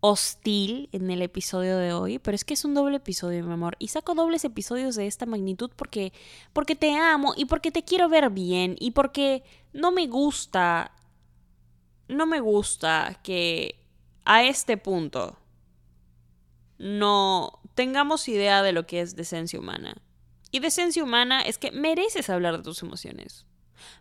hostil 0.00 0.88
en 0.92 1.10
el 1.10 1.20
episodio 1.20 1.76
de 1.76 1.92
hoy, 1.92 2.18
pero 2.18 2.34
es 2.34 2.44
que 2.44 2.54
es 2.54 2.64
un 2.64 2.74
doble 2.74 2.96
episodio, 2.96 3.44
mi 3.44 3.52
amor, 3.52 3.76
y 3.78 3.88
saco 3.88 4.14
dobles 4.14 4.44
episodios 4.44 4.96
de 4.96 5.06
esta 5.06 5.26
magnitud 5.26 5.70
porque 5.76 6.12
porque 6.54 6.74
te 6.74 6.96
amo 6.96 7.34
y 7.36 7.44
porque 7.44 7.70
te 7.70 7.84
quiero 7.84 8.08
ver 8.08 8.30
bien 8.30 8.76
y 8.80 8.92
porque 8.92 9.44
no 9.74 9.92
me 9.92 10.06
gusta 10.06 10.92
no 12.08 12.26
me 12.26 12.40
gusta 12.40 13.20
que 13.22 13.84
a 14.24 14.42
este 14.42 14.76
punto 14.76 15.38
no 16.78 17.60
tengamos 17.74 18.26
idea 18.28 18.62
de 18.62 18.72
lo 18.72 18.86
que 18.86 19.00
es 19.00 19.14
decencia 19.14 19.60
humana. 19.60 19.96
Y 20.50 20.60
decencia 20.60 21.04
humana 21.04 21.42
es 21.42 21.58
que 21.58 21.70
mereces 21.70 22.30
hablar 22.30 22.56
de 22.56 22.62
tus 22.62 22.82
emociones. 22.82 23.46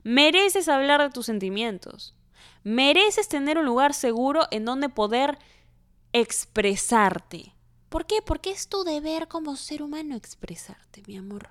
Mereces 0.03 0.67
hablar 0.67 1.01
de 1.01 1.09
tus 1.09 1.25
sentimientos. 1.25 2.15
Mereces 2.63 3.29
tener 3.29 3.57
un 3.57 3.65
lugar 3.65 3.93
seguro 3.93 4.47
en 4.51 4.65
donde 4.65 4.89
poder 4.89 5.37
expresarte. 6.13 7.55
¿Por 7.89 8.05
qué? 8.05 8.21
Porque 8.21 8.51
es 8.51 8.67
tu 8.67 8.83
deber 8.83 9.27
como 9.27 9.55
ser 9.55 9.81
humano 9.81 10.15
expresarte, 10.15 11.03
mi 11.07 11.17
amor. 11.17 11.49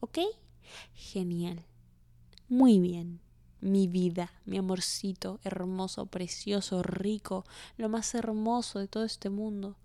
¿Ok? 0.00 0.18
Genial. 0.94 1.64
Muy 2.48 2.78
bien. 2.78 3.20
Mi 3.60 3.86
vida, 3.86 4.32
mi 4.44 4.58
amorcito, 4.58 5.38
hermoso, 5.44 6.06
precioso, 6.06 6.82
rico, 6.82 7.44
lo 7.76 7.88
más 7.88 8.12
hermoso 8.14 8.80
de 8.80 8.88
todo 8.88 9.04
este 9.04 9.30
mundo. 9.30 9.76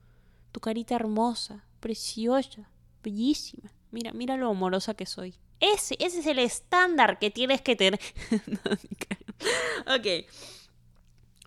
Tu 0.51 0.59
carita 0.59 0.95
hermosa, 0.95 1.63
preciosa, 1.79 2.71
bellísima. 3.03 3.71
Mira, 3.91 4.11
mira 4.13 4.37
lo 4.37 4.49
amorosa 4.49 4.93
que 4.93 5.05
soy. 5.05 5.35
Ese, 5.59 5.95
ese 5.99 6.19
es 6.19 6.25
el 6.27 6.39
estándar 6.39 7.19
que 7.19 7.31
tienes 7.31 7.61
que 7.61 7.75
tener. 7.75 7.99
ok. 9.87 10.25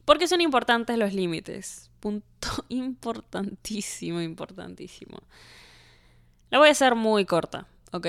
¿Por 0.05 0.19
qué 0.19 0.27
son 0.27 0.41
importantes 0.41 0.99
los 0.99 1.13
límites? 1.13 1.91
Punto 2.01 2.49
importantísimo, 2.69 4.21
importantísimo. 4.21 5.19
La 6.51 6.59
voy 6.59 6.69
a 6.69 6.73
hacer 6.73 6.97
muy 6.97 7.25
corta, 7.27 7.69
¿ok? 7.93 8.07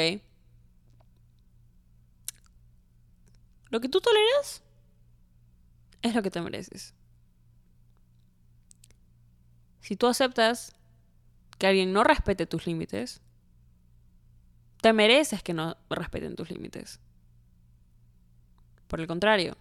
Lo 3.70 3.80
que 3.80 3.88
tú 3.88 4.02
toleras 4.02 4.64
es 6.02 6.16
lo 6.16 6.22
que 6.22 6.32
te 6.32 6.42
mereces. 6.42 6.94
Si 9.82 9.96
tú 9.96 10.08
aceptas 10.08 10.76
que 11.58 11.68
alguien 11.68 11.94
no 11.94 12.04
respete 12.04 12.46
tus 12.46 12.66
límites, 12.66 13.22
te 14.82 14.94
mereces 14.94 15.44
que 15.44 15.54
no 15.54 15.78
respeten 15.90 16.36
tus 16.36 16.50
límites. 16.50 17.00
Por 18.88 19.00
el 19.00 19.08
contrario, 19.08 19.56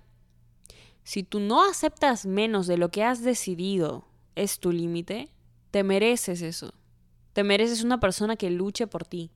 si 1.04 1.22
tú 1.22 1.40
no 1.40 1.62
aceptas 1.62 2.26
menos 2.26 2.66
de 2.66 2.78
lo 2.78 2.90
que 2.90 3.04
has 3.04 3.22
decidido 3.22 4.06
es 4.34 4.58
tu 4.58 4.72
límite, 4.72 5.28
te 5.70 5.84
mereces 5.84 6.42
eso. 6.42 6.74
Te 7.32 7.44
mereces 7.44 7.84
una 7.84 8.00
persona 8.00 8.36
que 8.36 8.50
luche 8.50 8.86
por 8.86 9.04
ti. 9.04 9.30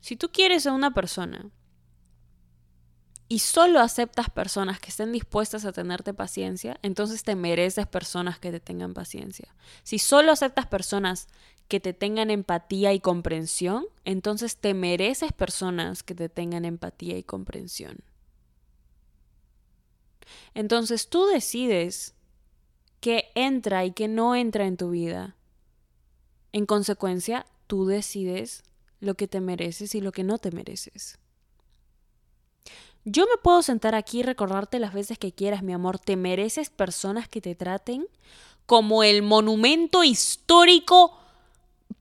Si 0.00 0.16
tú 0.16 0.30
quieres 0.32 0.66
a 0.66 0.72
una 0.72 0.92
persona 0.92 1.50
y 3.32 3.38
solo 3.38 3.80
aceptas 3.80 4.28
personas 4.28 4.78
que 4.78 4.90
estén 4.90 5.10
dispuestas 5.10 5.64
a 5.64 5.72
tenerte 5.72 6.12
paciencia, 6.12 6.78
entonces 6.82 7.22
te 7.22 7.34
mereces 7.34 7.86
personas 7.86 8.38
que 8.38 8.50
te 8.50 8.60
tengan 8.60 8.92
paciencia. 8.92 9.54
Si 9.84 9.98
solo 9.98 10.32
aceptas 10.32 10.66
personas 10.66 11.28
que 11.66 11.80
te 11.80 11.94
tengan 11.94 12.28
empatía 12.28 12.92
y 12.92 13.00
comprensión, 13.00 13.86
entonces 14.04 14.58
te 14.58 14.74
mereces 14.74 15.32
personas 15.32 16.02
que 16.02 16.14
te 16.14 16.28
tengan 16.28 16.66
empatía 16.66 17.16
y 17.16 17.22
comprensión. 17.22 18.04
Entonces 20.52 21.08
tú 21.08 21.24
decides 21.24 22.14
qué 23.00 23.30
entra 23.34 23.86
y 23.86 23.92
qué 23.92 24.08
no 24.08 24.36
entra 24.36 24.66
en 24.66 24.76
tu 24.76 24.90
vida. 24.90 25.36
En 26.52 26.66
consecuencia, 26.66 27.46
tú 27.66 27.86
decides 27.86 28.62
lo 29.00 29.14
que 29.14 29.26
te 29.26 29.40
mereces 29.40 29.94
y 29.94 30.02
lo 30.02 30.12
que 30.12 30.22
no 30.22 30.36
te 30.36 30.50
mereces. 30.50 31.21
Yo 33.04 33.24
me 33.26 33.36
puedo 33.42 33.62
sentar 33.62 33.94
aquí 33.94 34.20
y 34.20 34.22
recordarte 34.22 34.78
las 34.78 34.94
veces 34.94 35.18
que 35.18 35.32
quieras, 35.32 35.62
mi 35.62 35.72
amor. 35.72 35.98
Te 35.98 36.16
mereces 36.16 36.70
personas 36.70 37.28
que 37.28 37.40
te 37.40 37.54
traten 37.54 38.06
como 38.66 39.02
el 39.02 39.22
monumento 39.22 40.04
histórico 40.04 41.18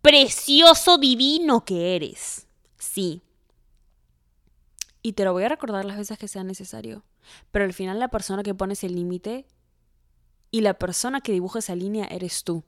precioso, 0.01 0.97
divino 0.97 1.65
que 1.65 1.95
eres. 1.95 2.47
Sí. 2.77 3.21
Y 5.01 5.13
te 5.13 5.25
lo 5.25 5.33
voy 5.33 5.43
a 5.43 5.49
recordar 5.49 5.85
las 5.85 5.97
veces 5.97 6.19
que 6.19 6.27
sea 6.27 6.43
necesario. 6.43 7.03
Pero 7.51 7.65
al 7.65 7.73
final 7.73 7.99
la 7.99 8.09
persona 8.09 8.43
que 8.43 8.53
pones 8.53 8.83
el 8.83 8.95
límite 8.95 9.45
y 10.51 10.61
la 10.61 10.75
persona 10.75 11.21
que 11.21 11.31
dibuja 11.31 11.59
esa 11.59 11.75
línea 11.75 12.05
eres 12.05 12.43
tú. 12.43 12.63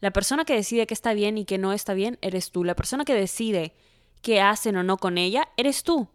La 0.00 0.10
persona 0.10 0.44
que 0.44 0.54
decide 0.54 0.86
qué 0.86 0.94
está 0.94 1.12
bien 1.12 1.36
y 1.36 1.44
qué 1.44 1.58
no 1.58 1.72
está 1.72 1.92
bien 1.92 2.18
eres 2.22 2.50
tú. 2.50 2.64
La 2.64 2.76
persona 2.76 3.04
que 3.04 3.14
decide 3.14 3.74
qué 4.22 4.40
hacen 4.40 4.76
o 4.76 4.82
no 4.82 4.96
con 4.96 5.18
ella 5.18 5.48
eres 5.56 5.82
tú. 5.82 6.08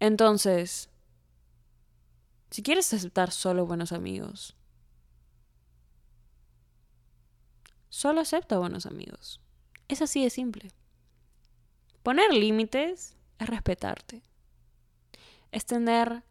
Entonces, 0.00 0.90
si 2.50 2.62
quieres 2.62 2.92
aceptar 2.92 3.30
solo 3.30 3.66
buenos 3.66 3.92
amigos, 3.92 4.56
solo 7.88 8.20
acepta 8.20 8.58
buenos 8.58 8.86
amigos. 8.86 9.40
Es 9.88 10.02
así 10.02 10.22
de 10.22 10.30
simple. 10.30 10.72
Poner 12.02 12.32
límites 12.32 13.16
es 13.38 13.48
respetarte. 13.48 14.22
Es 15.50 15.66
tener 15.66 16.22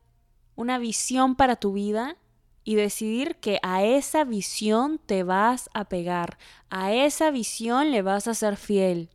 una 0.55 0.77
visión 0.79 1.35
para 1.35 1.55
tu 1.55 1.73
vida 1.73 2.17
y 2.63 2.75
decidir 2.75 3.37
que 3.37 3.59
a 3.63 3.83
esa 3.83 4.23
visión 4.23 4.99
te 4.99 5.23
vas 5.23 5.69
a 5.73 5.85
pegar, 5.85 6.37
a 6.69 6.91
esa 6.93 7.31
visión 7.31 7.91
le 7.91 8.01
vas 8.01 8.27
a 8.27 8.33
ser 8.33 8.57
fiel. 8.57 9.09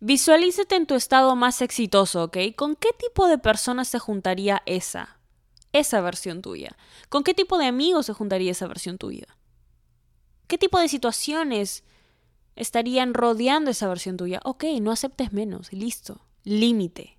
Visualízate 0.00 0.76
en 0.76 0.86
tu 0.86 0.94
estado 0.94 1.34
más 1.36 1.62
exitoso, 1.62 2.24
¿ok? 2.24 2.38
¿Con 2.56 2.76
qué 2.76 2.90
tipo 2.98 3.26
de 3.28 3.38
personas 3.38 3.88
se 3.88 3.98
juntaría 3.98 4.62
esa? 4.66 5.18
Esa 5.72 6.00
versión 6.00 6.42
tuya. 6.42 6.76
¿Con 7.08 7.24
qué 7.24 7.34
tipo 7.34 7.58
de 7.58 7.66
amigos 7.66 8.06
se 8.06 8.12
juntaría 8.12 8.52
esa 8.52 8.66
versión 8.66 8.98
tuya? 8.98 9.26
¿Qué 10.46 10.58
tipo 10.58 10.78
de 10.78 10.88
situaciones 10.88 11.84
estarían 12.56 13.14
rodeando 13.14 13.70
esa 13.70 13.88
versión 13.88 14.16
tuya? 14.16 14.40
Ok, 14.44 14.64
no 14.80 14.92
aceptes 14.92 15.32
menos, 15.32 15.72
listo. 15.72 16.20
Límite. 16.44 17.18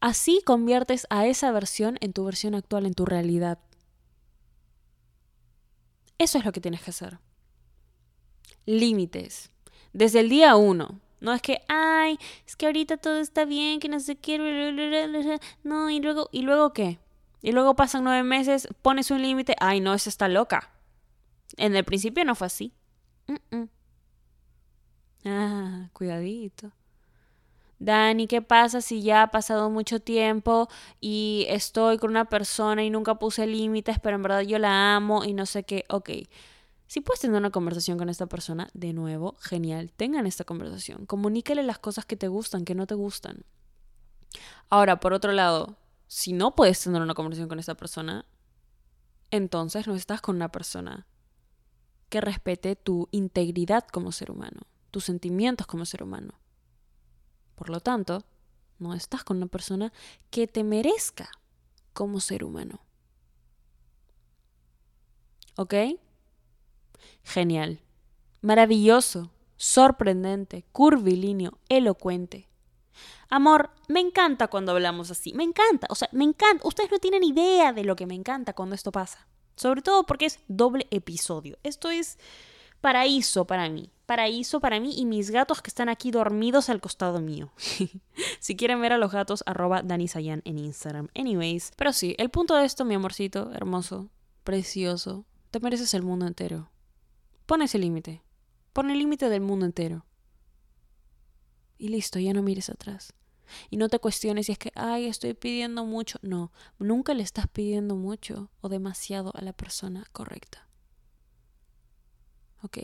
Así 0.00 0.42
conviertes 0.44 1.06
a 1.10 1.26
esa 1.26 1.50
versión 1.52 1.98
en 2.00 2.12
tu 2.12 2.24
versión 2.24 2.54
actual, 2.54 2.86
en 2.86 2.94
tu 2.94 3.06
realidad. 3.06 3.58
Eso 6.18 6.38
es 6.38 6.44
lo 6.44 6.52
que 6.52 6.60
tienes 6.60 6.82
que 6.82 6.90
hacer. 6.90 7.20
Límites 8.66 9.50
desde 9.92 10.20
el 10.20 10.28
día 10.28 10.56
uno. 10.56 11.00
No 11.20 11.32
es 11.32 11.42
que, 11.42 11.62
ay, 11.68 12.18
es 12.46 12.54
que 12.54 12.66
ahorita 12.66 12.96
todo 12.96 13.18
está 13.18 13.44
bien, 13.44 13.80
que 13.80 13.88
no 13.88 13.98
sé 13.98 14.16
qué, 14.16 14.38
no, 15.64 15.90
y 15.90 16.00
luego, 16.00 16.28
¿y 16.30 16.42
luego 16.42 16.72
qué? 16.72 16.98
Y 17.42 17.52
luego 17.52 17.74
pasan 17.74 18.04
nueve 18.04 18.22
meses, 18.22 18.68
pones 18.82 19.10
un 19.10 19.22
límite, 19.22 19.56
ay 19.58 19.80
no, 19.80 19.94
esa 19.94 20.10
está 20.10 20.28
loca. 20.28 20.70
En 21.56 21.74
el 21.74 21.84
principio 21.84 22.24
no 22.24 22.34
fue 22.34 22.46
así. 22.46 22.72
Ah, 25.24 25.88
cuidadito. 25.92 26.72
Dani, 27.80 28.26
¿qué 28.26 28.42
pasa 28.42 28.80
si 28.80 29.02
ya 29.02 29.22
ha 29.22 29.30
pasado 29.30 29.70
mucho 29.70 30.00
tiempo 30.00 30.68
y 31.00 31.46
estoy 31.48 31.98
con 31.98 32.10
una 32.10 32.24
persona 32.24 32.82
y 32.82 32.90
nunca 32.90 33.16
puse 33.16 33.46
límites, 33.46 34.00
pero 34.00 34.16
en 34.16 34.22
verdad 34.22 34.40
yo 34.40 34.58
la 34.58 34.96
amo 34.96 35.24
y 35.24 35.32
no 35.32 35.46
sé 35.46 35.62
qué? 35.62 35.84
Ok, 35.88 36.10
si 36.88 37.02
puedes 37.02 37.20
tener 37.20 37.36
una 37.36 37.50
conversación 37.50 37.98
con 37.98 38.08
esta 38.08 38.26
persona, 38.26 38.70
de 38.72 38.94
nuevo, 38.94 39.36
genial, 39.40 39.92
tengan 39.92 40.26
esta 40.26 40.44
conversación. 40.44 41.04
Comunícale 41.04 41.62
las 41.62 41.78
cosas 41.78 42.06
que 42.06 42.16
te 42.16 42.28
gustan, 42.28 42.64
que 42.64 42.74
no 42.74 42.86
te 42.86 42.94
gustan. 42.94 43.44
Ahora, 44.70 44.98
por 44.98 45.12
otro 45.12 45.32
lado, 45.32 45.76
si 46.06 46.32
no 46.32 46.54
puedes 46.54 46.82
tener 46.82 47.02
una 47.02 47.12
conversación 47.12 47.50
con 47.50 47.58
esta 47.58 47.74
persona, 47.74 48.24
entonces 49.30 49.86
no 49.86 49.94
estás 49.94 50.22
con 50.22 50.36
una 50.36 50.50
persona 50.50 51.06
que 52.08 52.22
respete 52.22 52.74
tu 52.74 53.06
integridad 53.10 53.86
como 53.86 54.10
ser 54.10 54.30
humano, 54.30 54.62
tus 54.90 55.04
sentimientos 55.04 55.66
como 55.66 55.84
ser 55.84 56.02
humano. 56.02 56.40
Por 57.54 57.68
lo 57.68 57.80
tanto, 57.80 58.24
no 58.78 58.94
estás 58.94 59.24
con 59.24 59.36
una 59.36 59.46
persona 59.46 59.92
que 60.30 60.46
te 60.46 60.64
merezca 60.64 61.28
como 61.92 62.18
ser 62.20 62.44
humano. 62.44 62.80
¿Ok? 65.56 65.74
Genial. 67.22 67.80
Maravilloso. 68.40 69.30
Sorprendente. 69.56 70.64
Curvilíneo. 70.72 71.58
Elocuente. 71.68 72.48
Amor, 73.30 73.70
me 73.88 74.00
encanta 74.00 74.48
cuando 74.48 74.72
hablamos 74.72 75.10
así. 75.10 75.32
Me 75.34 75.44
encanta. 75.44 75.86
O 75.90 75.94
sea, 75.94 76.08
me 76.12 76.24
encanta. 76.24 76.66
Ustedes 76.66 76.90
no 76.90 76.98
tienen 76.98 77.24
idea 77.24 77.72
de 77.72 77.84
lo 77.84 77.96
que 77.96 78.06
me 78.06 78.14
encanta 78.14 78.54
cuando 78.54 78.74
esto 78.74 78.92
pasa. 78.92 79.26
Sobre 79.56 79.82
todo 79.82 80.04
porque 80.04 80.26
es 80.26 80.40
doble 80.48 80.86
episodio. 80.90 81.58
Esto 81.62 81.90
es 81.90 82.18
paraíso 82.80 83.46
para 83.46 83.68
mí. 83.68 83.90
Paraíso 84.06 84.60
para 84.60 84.80
mí 84.80 84.94
y 84.96 85.04
mis 85.04 85.30
gatos 85.30 85.60
que 85.60 85.68
están 85.68 85.88
aquí 85.88 86.10
dormidos 86.10 86.70
al 86.70 86.80
costado 86.80 87.20
mío. 87.20 87.52
si 88.40 88.56
quieren 88.56 88.80
ver 88.80 88.92
a 88.92 88.98
los 88.98 89.12
gatos, 89.12 89.42
arroba 89.46 89.82
Danisayan 89.82 90.40
en 90.44 90.58
Instagram. 90.58 91.08
Anyways, 91.14 91.72
pero 91.76 91.92
sí, 91.92 92.14
el 92.18 92.30
punto 92.30 92.54
de 92.54 92.64
esto, 92.64 92.84
mi 92.84 92.94
amorcito, 92.94 93.52
hermoso, 93.52 94.08
precioso, 94.44 95.26
te 95.50 95.60
mereces 95.60 95.92
el 95.92 96.02
mundo 96.02 96.26
entero. 96.26 96.70
Pon 97.48 97.62
ese 97.62 97.80
límite. 97.80 98.22
Pon 98.72 98.92
el 98.92 98.98
límite 98.98 99.28
del 99.28 99.40
mundo 99.40 99.66
entero. 99.66 100.06
Y 101.78 101.88
listo, 101.88 102.20
ya 102.20 102.32
no 102.32 102.44
mires 102.44 102.70
atrás. 102.70 103.12
Y 103.70 103.76
no 103.76 103.88
te 103.88 103.98
cuestiones 103.98 104.46
si 104.46 104.52
es 104.52 104.58
que, 104.58 104.70
ay, 104.76 105.06
estoy 105.06 105.34
pidiendo 105.34 105.84
mucho. 105.84 106.20
No, 106.22 106.52
nunca 106.78 107.14
le 107.14 107.24
estás 107.24 107.48
pidiendo 107.48 107.96
mucho 107.96 108.52
o 108.60 108.68
demasiado 108.68 109.32
a 109.34 109.40
la 109.42 109.52
persona 109.52 110.04
correcta. 110.12 110.68
¿ok? 112.62 112.78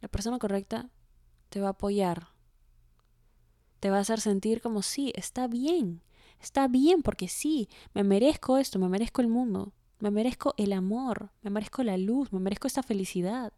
La 0.00 0.08
persona 0.08 0.38
correcta 0.38 0.90
te 1.48 1.60
va 1.60 1.68
a 1.68 1.70
apoyar, 1.70 2.28
te 3.80 3.90
va 3.90 3.98
a 3.98 4.00
hacer 4.00 4.20
sentir 4.20 4.60
como 4.60 4.82
sí, 4.82 5.12
está 5.16 5.48
bien, 5.48 6.02
está 6.40 6.68
bien 6.68 7.02
porque 7.02 7.28
sí, 7.28 7.68
me 7.94 8.04
merezco 8.04 8.58
esto, 8.58 8.78
me 8.78 8.88
merezco 8.88 9.22
el 9.22 9.28
mundo, 9.28 9.72
me 10.00 10.10
merezco 10.10 10.54
el 10.56 10.72
amor, 10.72 11.30
me 11.42 11.50
merezco 11.50 11.82
la 11.82 11.96
luz, 11.96 12.32
me 12.32 12.40
merezco 12.40 12.66
esta 12.66 12.82
felicidad. 12.82 13.52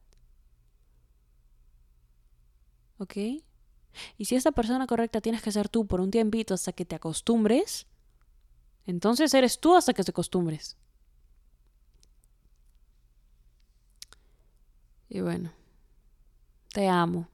¿Ok? 2.99 3.17
Y 4.19 4.25
si 4.25 4.37
esta 4.37 4.53
persona 4.53 4.87
correcta 4.87 5.21
tienes 5.21 5.43
que 5.43 5.53
ser 5.53 5.69
tú 5.69 5.87
por 5.87 6.01
un 6.01 6.11
tiempito 6.11 6.55
hasta 6.55 6.73
que 6.73 6.85
te 6.85 6.95
acostumbres, 6.97 7.87
entonces 8.87 9.35
eres 9.35 9.61
tú 9.61 9.77
hasta 9.77 9.93
que 9.93 10.05
te 10.05 10.11
acostumbres. 10.11 10.77
Y 15.09 15.21
bueno, 15.21 15.53
te 16.73 16.89
amo. 16.89 17.29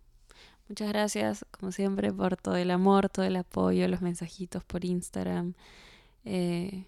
Muchas 0.69 0.89
gracias, 0.89 1.47
como 1.53 1.71
siempre, 1.71 2.13
por 2.13 2.37
todo 2.37 2.57
el 2.57 2.71
amor, 2.71 3.09
todo 3.09 3.25
el 3.25 3.37
apoyo, 3.37 3.87
los 3.87 4.01
mensajitos 4.01 4.65
por 4.65 4.85
Instagram. 4.85 5.55
Eh, 6.25 6.87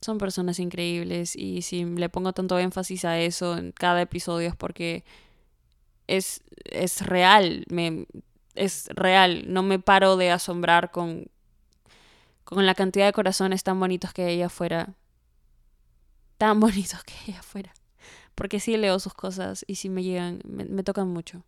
son 0.00 0.18
personas 0.18 0.58
increíbles 0.58 1.36
y 1.36 1.62
si 1.62 1.84
le 1.84 2.08
pongo 2.08 2.32
tanto 2.32 2.58
énfasis 2.58 3.04
a 3.04 3.18
eso 3.18 3.56
en 3.56 3.72
cada 3.72 4.00
episodio 4.02 4.48
es 4.48 4.56
porque 4.56 5.04
es, 6.06 6.42
es 6.64 7.06
real, 7.06 7.64
me, 7.68 8.06
es 8.54 8.88
real. 8.88 9.44
No 9.52 9.62
me 9.62 9.78
paro 9.78 10.16
de 10.16 10.30
asombrar 10.30 10.90
con, 10.90 11.26
con 12.44 12.66
la 12.66 12.74
cantidad 12.74 13.06
de 13.06 13.12
corazones 13.12 13.62
tan 13.62 13.78
bonitos 13.78 14.12
que 14.12 14.22
hay 14.22 14.34
allá 14.34 14.46
afuera. 14.46 14.94
Tan 16.38 16.60
bonitos 16.60 17.02
que 17.04 17.14
hay 17.14 17.30
allá 17.30 17.40
afuera. 17.40 17.72
Porque 18.34 18.60
sí 18.60 18.76
leo 18.76 18.98
sus 18.98 19.14
cosas 19.14 19.64
y 19.66 19.76
sí 19.76 19.88
me 19.88 20.02
llegan, 20.02 20.40
me, 20.44 20.82
tocan 20.82 21.08
mucho. 21.08 21.42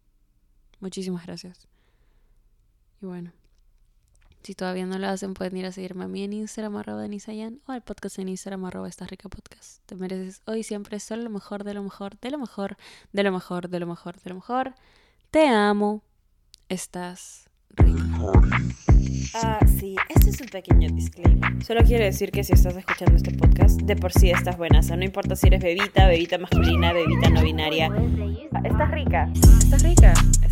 Muchísimas 0.81 1.27
gracias. 1.27 1.69
Y 3.01 3.07
bueno, 3.07 3.33
si 4.43 4.55
todavía 4.55 4.87
no 4.87 4.99
lo 4.99 5.09
hacen, 5.09 5.35
pueden 5.35 5.57
ir 5.57 5.67
a 5.67 5.73
seguirme 5.73 6.05
a 6.05 6.09
mí 6.09 6.23
en 6.25 6.33
Instagram 6.33 6.77
arroba 6.77 7.05
o 7.05 7.73
al 7.73 7.83
podcast 7.83 8.19
en 8.19 8.29
Instagram 8.29 8.65
arroba 8.65 8.89
esta 8.89 9.07
rica 9.07 9.29
podcast. 9.29 9.81
Te 9.87 9.95
mereces 9.95 10.43
hoy 10.47 10.63
siempre 10.63 10.99
solo 11.01 11.23
lo 11.23 11.31
mejor, 11.31 11.65
de 11.65 11.75
lo 11.75 11.83
mejor, 11.83 12.19
de 12.21 12.31
lo 12.31 12.39
mejor, 12.39 12.77
de 13.13 13.23
lo 13.23 13.33
mejor, 13.33 13.69
de 13.69 13.81
lo 13.81 13.87
mejor, 13.87 14.21
de 14.21 14.31
lo 14.31 14.35
mejor. 14.35 14.75
Te 15.31 15.49
amo. 15.49 16.03
Estás 16.69 17.49
Ah, 19.35 19.61
sí, 19.67 19.97
este 20.09 20.31
es 20.31 20.41
un 20.41 20.49
pequeño 20.49 20.91
disclaimer. 20.91 21.65
Solo 21.65 21.83
quiero 21.85 22.05
decir 22.05 22.31
que 22.31 22.45
si 22.45 22.53
estás 22.53 22.77
escuchando 22.77 23.17
este 23.17 23.33
podcast, 23.33 23.81
de 23.81 23.97
por 23.97 24.13
sí 24.13 24.31
estás 24.31 24.59
buena. 24.59 24.81
O 24.81 24.83
sea, 24.83 24.97
no 24.97 25.05
importa 25.05 25.37
si 25.37 25.47
eres 25.47 25.63
bebita, 25.63 26.07
bebita 26.07 26.37
masculina, 26.37 26.93
bebita 26.93 27.31
no 27.31 27.43
binaria. 27.43 27.89
Ah, 28.53 28.61
estás 28.65 28.91
rica. 28.91 29.31
Estás 29.35 29.83
rica. 29.83 30.13
Estás 30.13 30.43
rica. 30.43 30.52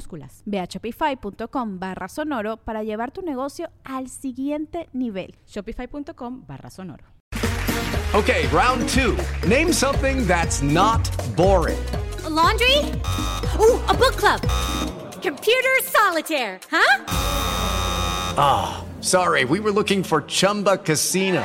minúsculas 0.00 0.42
Ve 0.46 0.58
a 0.58 0.66
shopify.com 0.66 1.78
barra 1.78 2.08
sonoro 2.08 2.56
para 2.56 2.82
llevar 2.82 3.10
tu 3.12 3.22
negocio 3.22 3.70
al 3.84 4.08
siguiente 4.08 4.88
nivel. 4.92 5.36
Shopify.com 5.46 6.44
barra 6.46 6.70
sonoro. 6.70 7.04
Okay, 8.12 8.48
round 8.48 8.88
two. 8.88 9.16
Name 9.48 9.72
something 9.72 10.26
that's 10.26 10.62
not 10.62 11.00
boring. 11.36 11.78
laundry? 12.28 12.76
Ooh, 13.58 13.78
a 13.88 13.94
book 13.94 14.16
club. 14.16 14.40
Computer 15.22 15.78
solitaire, 15.84 16.58
huh? 16.70 17.04
Ah, 18.36 18.82
oh, 18.82 19.02
sorry, 19.02 19.44
we 19.44 19.60
were 19.60 19.70
looking 19.70 20.02
for 20.02 20.22
Chumba 20.22 20.78
Casino. 20.78 21.44